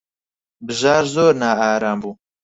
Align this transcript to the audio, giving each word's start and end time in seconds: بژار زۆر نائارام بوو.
بژار 0.65 1.03
زۆر 1.13 1.33
نائارام 1.41 1.97
بوو. 2.01 2.11